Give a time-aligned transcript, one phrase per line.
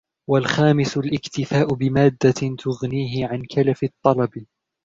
[0.29, 4.31] وَالْخَامِسُ الِاكْتِفَاءُ بِمَادَّةٍ تُغْنِيهِ عَنْ كَلَفِ الطَّلَبِ